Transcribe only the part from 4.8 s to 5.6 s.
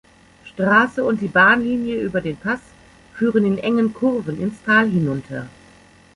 hinunter.